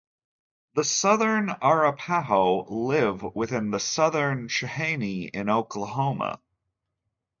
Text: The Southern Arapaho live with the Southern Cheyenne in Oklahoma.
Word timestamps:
The 0.73 0.83
Southern 0.83 1.51
Arapaho 1.61 2.63
live 2.63 3.21
with 3.35 3.51
the 3.51 3.79
Southern 3.79 4.47
Cheyenne 4.47 5.27
in 5.31 5.47
Oklahoma. 5.47 6.41